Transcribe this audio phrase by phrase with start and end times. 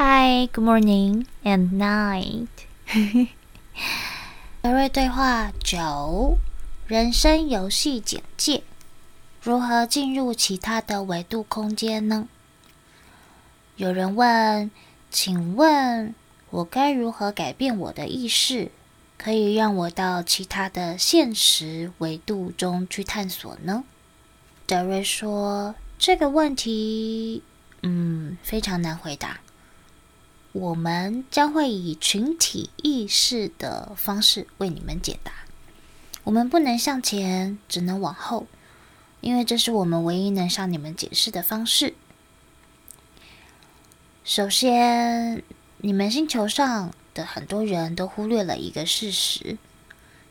[0.00, 2.46] Hi, good morning and night。
[4.62, 6.38] 德瑞对话九：
[6.86, 8.62] 人生游戏简介。
[9.42, 12.28] 如何进入其他的维度空间呢？
[13.74, 14.70] 有人问
[15.10, 16.14] ：“请问，
[16.50, 18.70] 我该如何改变我的意识，
[19.16, 23.82] 可以让我到其他的现实维度中去探索呢？”
[24.64, 27.42] 德瑞说：“这个问题，
[27.82, 29.40] 嗯，非常难回答。”
[30.58, 35.30] 我们将会以群体意识的方式为你们解答。
[36.24, 38.48] 我们不能向前，只能往后，
[39.20, 41.94] 因为这是我们唯一能向你们解释的方式。
[44.24, 45.44] 首先，
[45.76, 49.58] 你们星球上的很多人都忽略了一个事实：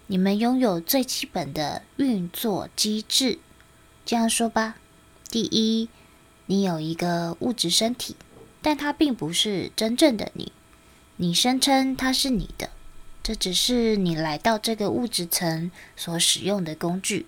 [0.07, 3.39] 你们拥有最基本的运作机制。
[4.05, 4.75] 这样说吧，
[5.29, 5.87] 第一，
[6.47, 8.17] 你有一个物质身体。
[8.67, 10.51] 但它并不是真正的你，
[11.15, 12.69] 你声称它是你的，
[13.23, 17.27] 这只是你来到这个物质层所使用的工具。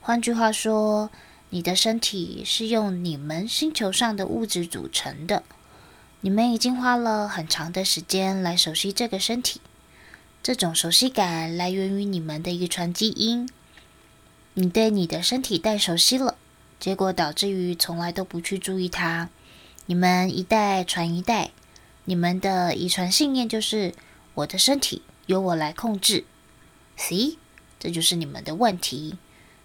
[0.00, 1.08] 换句话说，
[1.50, 5.44] 你的身体是用你们星球上的物质组成的。
[6.22, 9.60] 你们已经花了很长的时间来熟悉这个身体，
[10.42, 13.48] 这种熟悉感来源于你们的遗传基因。
[14.54, 16.36] 你对你的身体太熟悉了，
[16.80, 19.28] 结果导致于从来都不去注意它。
[19.86, 21.52] 你们一代传一代，
[22.06, 23.94] 你们的遗传信念就是
[24.34, 26.24] 我的身体由我来控制。
[26.98, 27.36] See，
[27.78, 29.16] 这就是你们的问题。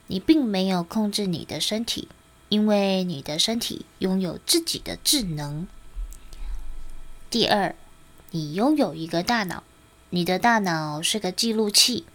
[0.08, 2.08] 你并没有控制你的身体，
[2.50, 5.66] 因为你的身体拥有自己的智能。
[7.30, 7.74] 第二，
[8.30, 9.64] 你拥有一个大脑，
[10.10, 12.06] 你的大脑是个记录器。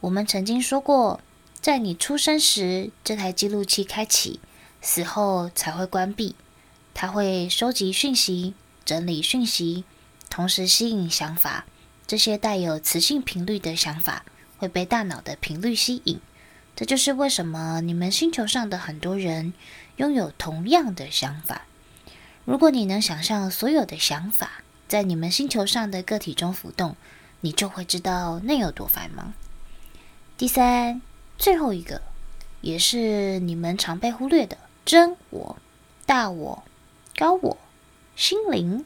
[0.00, 1.20] 我们曾经说过，
[1.60, 4.40] 在你出生时，这台记录器开启，
[4.80, 6.34] 死后才会关闭。
[7.02, 9.82] 它会收集讯息、整理讯息，
[10.30, 11.66] 同时吸引想法。
[12.06, 14.24] 这些带有磁性频率的想法
[14.58, 16.20] 会被大脑的频率吸引。
[16.76, 19.52] 这就是为什么你们星球上的很多人
[19.96, 21.62] 拥有同样的想法。
[22.44, 26.94] 如果你能想象所有的想法在你们星球上的个体中浮动，
[27.40, 29.32] 你就会知道那有多繁忙。
[30.38, 31.02] 第三，
[31.36, 32.00] 最后一个，
[32.60, 35.56] 也是你们常被忽略的真我、
[36.06, 36.62] 大我。
[37.14, 37.56] 高我、
[38.16, 38.84] 心灵，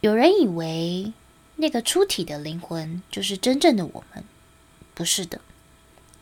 [0.00, 1.12] 有人以为
[1.56, 4.22] 那个出体的灵魂就是真正的我们，
[4.94, 5.40] 不是的，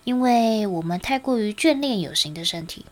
[0.04, 2.86] 因为我们太过于眷恋有形的身体，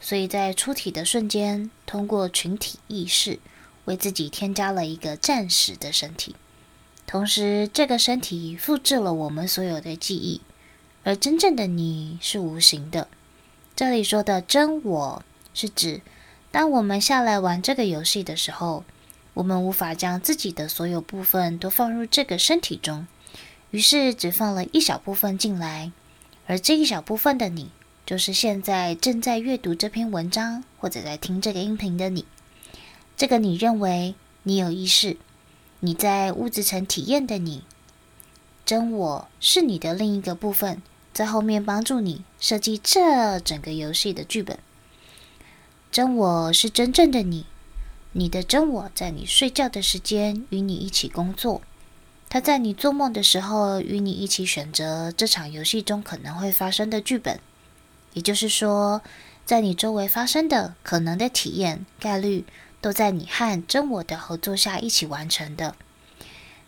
[0.00, 3.38] 所以在出体的瞬间，通过群体意识
[3.84, 6.34] 为自己添加了一个暂时的身体，
[7.06, 10.40] 同时这个身体复制了我们所有的记忆，
[11.04, 13.08] 而真正的你是无形的。
[13.76, 15.22] 这里说的真我。
[15.60, 16.02] 是指，
[16.52, 18.84] 当我们下来玩这个游戏的时候，
[19.34, 23.08] 我们无法将自己的所有部分都放入这个身体中，
[23.72, 25.90] 于是只放了一小部分进来，
[26.46, 27.72] 而这一小部分的你，
[28.06, 32.24] 就是现在正在阅读这篇文章或者在听这个音频的你。
[33.16, 34.14] 这个你认为
[34.44, 35.16] 你有意识，
[35.80, 37.64] 你在物质层体验的你，
[38.64, 40.80] 真我是你的另一个部分，
[41.12, 44.56] 在后面帮助你设计这整个游戏的剧本。
[45.90, 47.46] 真我是真正的你，
[48.12, 51.62] 你的真我在你睡觉的时间与你一起工作，
[52.28, 57.40] 他在你做梦的时候与你一起选择这场游戏中可能会发生的剧本。
[58.12, 59.00] 也就是说，
[59.46, 62.44] 在你周围发生的可能的体验概率，
[62.82, 65.74] 都在你和真我的合作下一起完成的。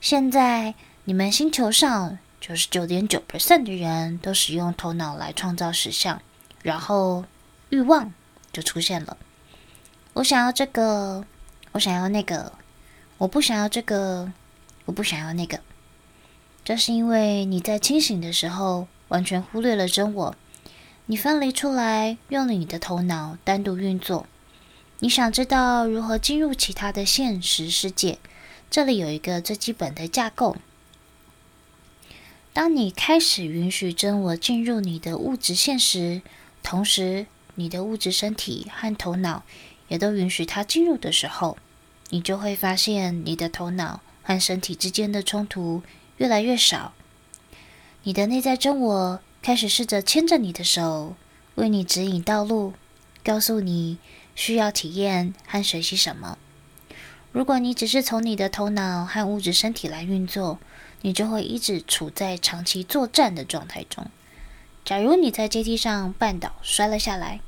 [0.01, 6.23] 现在，你们星球上九十九点九 percent 的人都使用头脑来创造实相，
[6.63, 7.27] 然后
[7.69, 8.13] 欲望。
[8.53, 9.17] 就出现了。
[10.15, 11.25] 我想要这个，
[11.73, 12.53] 我想要那个，
[13.19, 14.33] 我不想要这个，
[14.87, 15.61] 我不想要那个。
[16.65, 20.35] 这是因为你在清醒的时候完全忽略了真我，
[21.07, 24.27] 你分离出来，用了你的头脑单独运作。
[24.99, 28.19] 你想知道如何进入其他的现实世界？
[28.69, 30.57] 这里有一个最基本的架构。
[32.53, 36.21] 当你开始允许真我进入你的物质现实，
[36.65, 37.27] 同时。
[37.55, 39.43] 你的物质身体和头脑
[39.89, 41.59] 也都允许它进入的时候，
[42.11, 45.83] 你就会发现你的头脑和身体之间的冲突
[46.17, 46.93] 越来越少。
[48.05, 51.17] 你的内在真我开始试着牵着你的手，
[51.57, 52.73] 为你指引道路，
[53.23, 53.99] 告诉你
[54.35, 56.39] 需要体验和学习什么。
[57.33, 60.59] 如果你只是从你的头脑和物质身体来运作，
[61.03, 64.11] 你就会一直处在长期作战的状态中。
[64.85, 67.41] 假如你在阶梯上绊倒，摔了下来，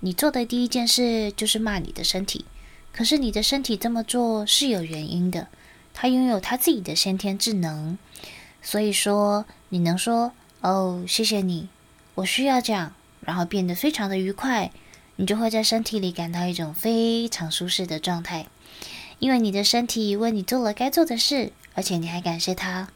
[0.00, 2.44] 你做的第一件事就是骂你的身体，
[2.92, 5.48] 可是你的身体这么做是有原因的，
[5.94, 7.96] 它拥有它自己的先天智能。
[8.60, 11.68] 所以说，你能说哦，谢谢你，
[12.16, 14.70] 我需要这样，然后变得非常的愉快，
[15.16, 18.46] 你就会在身体里感到一种非常舒适的状态，
[19.18, 22.88] 因为你的身体为你做了该做的事，而且你还感谢它。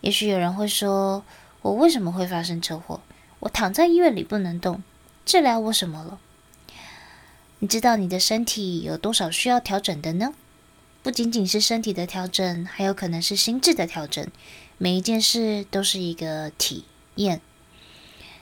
[0.00, 1.24] 也许有人会说，
[1.62, 3.00] 我为什么会发生车祸？
[3.40, 4.82] 我躺在医院里不能动，
[5.24, 6.18] 治疗我什么了？
[7.60, 10.34] 你知道你的身体有多少需要调整的呢？
[11.02, 14.26] 不仅仅是身体的调整，还有可能是心智的调整。
[14.78, 16.84] 每一件事都是一个体
[17.16, 17.40] 验。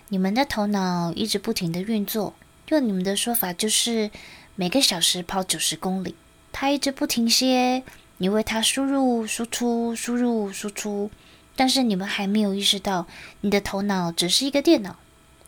[0.08, 2.34] 你们的头脑一直不停地运作，
[2.68, 4.10] 用你们的说法就是
[4.56, 6.14] 每个小时跑九十公里，
[6.52, 7.82] 它一直不停歇。
[8.18, 11.10] 你为它输入、输出、输入、输出，
[11.56, 13.06] 但是你们还没有意识到，
[13.42, 14.96] 你的头脑只是一个电脑，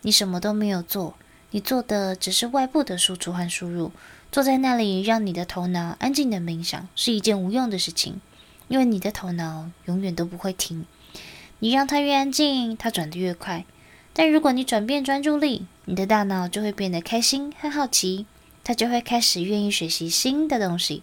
[0.03, 1.15] 你什么都没有做。
[1.55, 3.93] 你做的只是外部的输出和输入，
[4.31, 8.21] 坐在那里让你的头脑安静的冥想是一件无用的事情，
[8.69, 10.87] 因为你的头脑永远都不会停。
[11.59, 13.67] 你让它越安静，它转得越快。
[14.15, 18.27] 但如果你转变专注力，你的大脑就会变得开心和好奇，
[18.65, 21.03] 它就会开始愿意学习新的东西。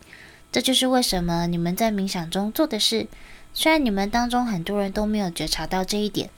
[0.52, 3.07] 这就是为什么你们在冥想中做的事，
[3.60, 6.30] 虽然你们当中很多人都没有觉察到这一点。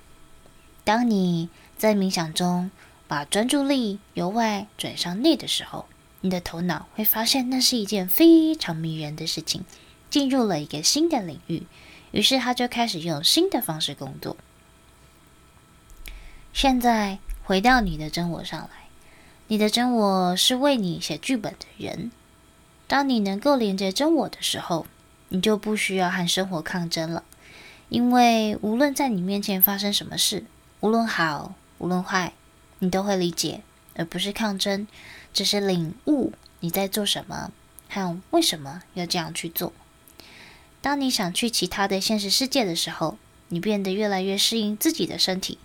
[0.83, 2.71] 当你在冥想中，
[3.07, 5.85] 把专注力由外转向内的时候，
[6.21, 9.63] 你的头脑会发现那是一件非常迷人的事情，
[10.09, 11.67] 进入了一个新的领域。
[12.09, 14.35] 于是他就开始用新的方式工作。
[16.53, 18.87] 现在回到你的真我上来，
[19.45, 22.11] 你的真我是为你写剧本的人。
[22.87, 24.87] 当你能够连接真我的时候，
[25.33, 27.23] 你就不需要和生活抗争了，
[27.87, 30.43] 因为无论在你面前发生什么事，
[30.81, 32.33] 无论好，无论坏。
[32.83, 33.61] 你都会理解，
[33.95, 34.87] 而不是抗争，
[35.33, 37.51] 只是领悟你在做什么
[37.87, 39.71] 和为什么要这样去做。
[40.81, 43.19] 当你想去其他的现实世界的时候，
[43.49, 45.59] 你变得越来越适应自己的身体，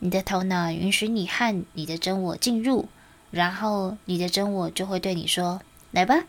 [0.00, 2.88] 你的头脑允许你和你的真我进入，
[3.30, 6.24] 然后你的真我就会对你说：“来吧，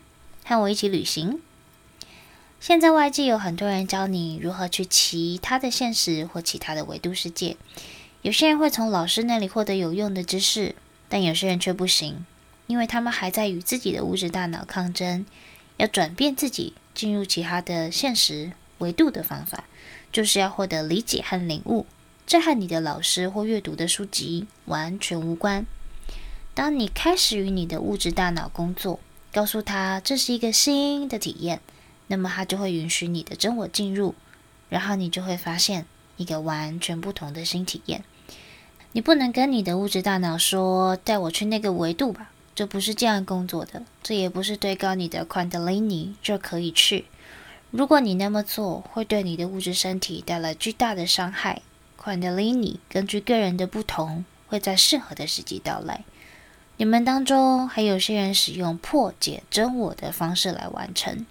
[0.46, 1.42] 和我一起旅行。”
[2.60, 7.56] 现在外界有很多人教你如何去其他的现实或其他的维度世界。
[8.20, 10.74] 有些人会从老师那里获得有用的知识，
[11.08, 12.26] 但有些人却不行，
[12.66, 15.24] 因为他们还在与自己的物质大脑抗争。
[15.78, 19.64] 要转变自己进入其他的现实维度的方法，
[20.12, 21.86] 就是要获得理解和领悟。
[22.26, 25.64] 这和你的老师或阅读的书籍完全无关。
[26.52, 29.00] 当你开始与你的物质大脑工作，
[29.32, 31.62] 告诉他这是一个新的体验，
[32.10, 34.16] 那么它就会允许你的真我进入，
[34.68, 35.86] 然后你就会发现
[36.16, 38.02] 一个完全不同的新体验。
[38.90, 43.84] 你不能跟你的物质大脑说，带我去那个维度吧，这不是这样工作的。
[44.02, 47.04] 这也不是对高你的昆达里尼就可以去。
[47.70, 51.62] 如果你那么做，会对你的物质身体带来巨大的伤害。
[51.96, 56.02] 昆达里尼根据个人的不同，会在适合的时机到来。
[56.78, 61.26] 你们当中还有些人使用破解真我的方式来完成，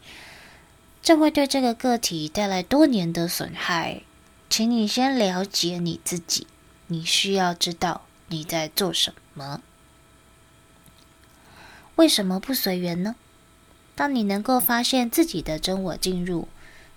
[1.09, 4.01] 这会对这个个体带来多年的损害。
[4.47, 6.45] 请你先了解你自己。
[6.85, 9.63] 你需要知道你在做什么。
[11.95, 13.15] 为什么不随缘呢？
[13.95, 16.47] 当你能够发现自己的真我进入，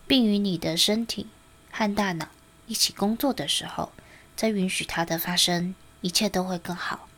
[0.06, 1.28] 并与你的身体
[1.70, 2.28] 和大脑
[2.66, 3.92] 一起工作的时候，
[4.36, 7.08] 再允许它的发生，一切都会更好。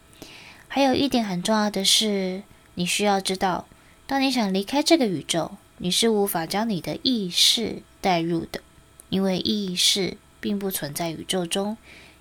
[0.69, 3.67] 还有一点很重要的是，你需要知道，
[4.07, 8.61] 当你想离开这个宇宙，你是无法将你的意识带入的，
[9.09, 11.77] 因为意识并不存在宇宙中。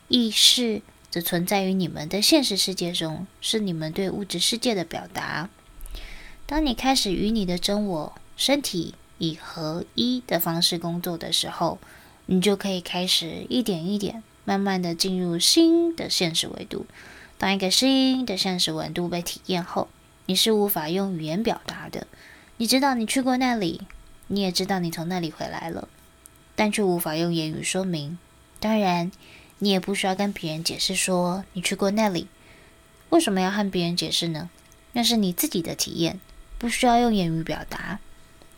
[0.08, 5.50] 意识则存在于你们的现实世界中，是你们对物质世界的表达。
[6.46, 11.80] 当你开始与你的真我身体以合一的方式工作的时候，
[12.26, 16.86] 你就可以开始一点一点、慢慢的进入新的现实维度。
[17.38, 19.88] 当一个新的现实维度被体验后，
[20.26, 22.08] 你是无法用语言表达的。
[22.58, 23.82] 你知道你去过那里，
[24.28, 25.88] 你也知道你从那里回来了，
[26.56, 28.18] 但却无法用言语说明。
[28.60, 29.12] 当然。
[29.60, 32.28] 你也不需要跟别人解释说你去过那里，
[33.12, 34.50] 为什么要和别人解释呢？
[34.92, 36.20] 那是你自己的体验，
[36.58, 38.02] 不需要用言语表达，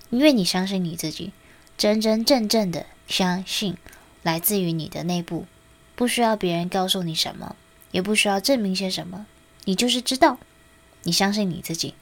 [0.10, 1.32] 因为你相信你自己，
[1.78, 3.78] 真真正正的相信
[4.24, 5.46] 来自于你的内部，
[5.96, 7.56] 不需要别人告诉你什么，
[7.92, 9.28] 也不需要证明些什么，
[9.66, 10.40] 你就是知道，
[11.04, 11.94] 你相信你自己，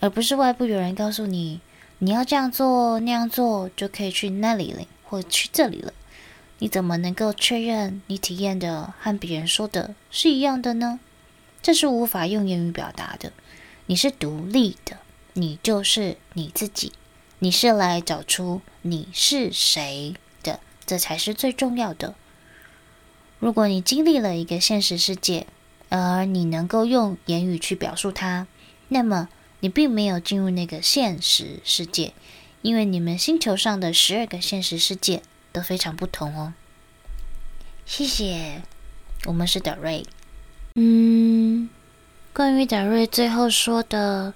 [0.00, 1.60] 而不是外部有人告诉你
[1.98, 5.92] 你要这样做那样做就可以去那里了，或去这里了。
[6.60, 11.00] 你怎么能够确认你体验的和别人说的是一样的呢？
[11.60, 13.32] 这是无法用言语表达的。
[13.86, 14.98] 你是独立的，
[15.32, 16.92] 你就是你自己，
[17.40, 22.14] 你是来找出你是谁的，这才是最重要的。
[23.38, 25.46] 如果你经历了一个现实世界，
[25.88, 28.46] 而你能够用言语去表述它，
[28.88, 29.28] 那么
[29.60, 32.12] 你并没有进入那个现实世界，
[32.62, 35.22] 因为你们星球上的十二个现实世界
[35.52, 36.54] 都非常不同哦。
[37.84, 38.62] 谢谢，
[39.24, 40.04] 我们是德瑞。
[40.74, 41.68] 嗯，
[42.32, 44.34] 关于德瑞最后说的，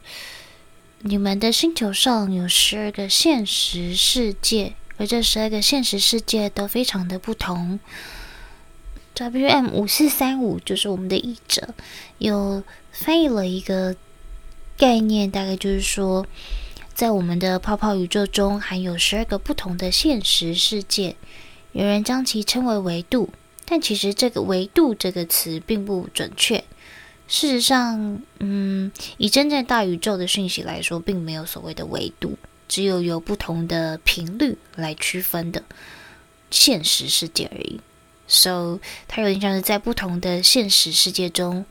[1.03, 7.79] 你们的星球上有十二个现实世界，而这十二个现实世界都非常的不同。
[9.15, 11.75] WM 五四三五就是我们的译者，
[12.19, 13.95] 有翻译了一个
[14.83, 16.27] 概念，大概就是说，
[16.93, 21.15] 在我们的泡泡宇宙中含有十二个不同的现实世界，
[21.71, 23.31] 有人将其称为维度，
[23.65, 26.65] 但其实这个维度这个词并不准确。
[27.29, 32.37] 事实上，嗯，以真正大宇宙的讯息来说，并没有所谓的维度，
[32.67, 35.63] 只有由不同的频率来区分的
[36.51, 37.81] 现实世界而已。
[38.27, 41.67] So，它有点像是在不同的现实世界中，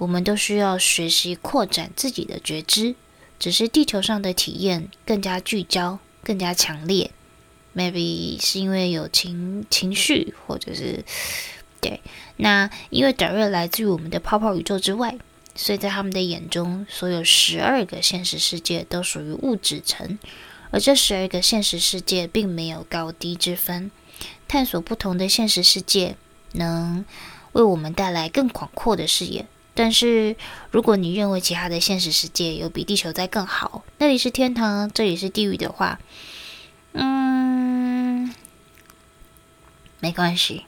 [0.00, 2.94] 我们都需要学习扩展自己的觉知。
[3.38, 7.10] 只是地球上的体验更加聚焦、更加强烈。
[7.74, 11.02] Maybe 是因为有情情绪，或者是
[11.80, 12.00] 对。
[12.36, 15.16] 那因为德瑞来自于我们的泡泡宇宙之外，
[15.54, 20.18] 所以在他们的眼中，所有十二个现实世界都属于物质层，
[20.70, 23.90] 而这十二个现实世界并没有高低之分。
[24.46, 26.16] 探索不同的现实世界，
[26.52, 27.06] 能
[27.52, 29.46] 为我们带来更广阔的视野。
[29.74, 30.36] 但是，
[30.70, 36.00] 如果你认为其他的现实世界有比地球在更好，那里是天堂，这里是地狱的话，
[36.92, 38.34] 嗯，
[40.00, 40.66] 没关系，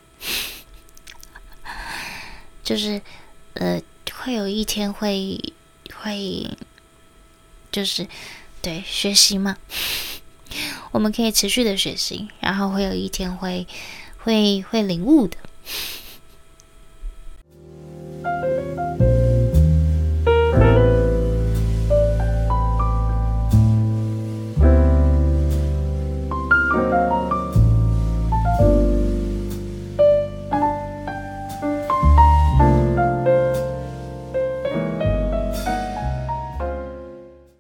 [2.63, 3.03] 就是
[3.55, 3.83] 呃，
[4.15, 5.53] 会有一天会
[5.95, 6.57] 会，
[7.71, 8.07] 就是
[8.63, 9.57] 对学习嘛。
[10.93, 13.67] 我们可以持续的学习，然后会有一天会
[14.19, 15.37] 会会领悟的。